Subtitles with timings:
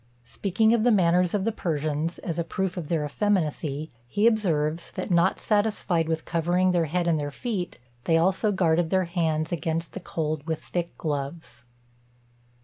[0.25, 4.89] Speaking of the manners of the Persians, as a proof of their effeminacy, he observes,
[4.93, 9.51] that, not satisfied with covering their head and their feet, they also guarded their hands
[9.51, 11.65] against the cold with thick gloves.